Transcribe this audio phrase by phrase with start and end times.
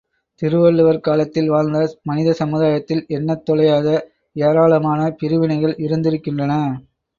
[0.41, 3.87] திருவள்ளுவர் காலத்தில் வாழ்ந்த மனித சமுதாயத்தில் எண்ணத் தொலையாத
[4.35, 6.53] ஏராளமான பிரிவினைகள் இருந்திருக்கின்றன.